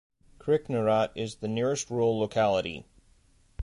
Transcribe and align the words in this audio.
Kryknarat 0.39 1.11
is 1.13 1.35
the 1.35 1.47
nearest 1.47 1.91
rural 1.91 2.19
locality. 2.19 2.87